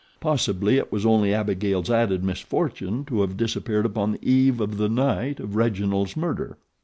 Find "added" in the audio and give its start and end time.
1.91-2.23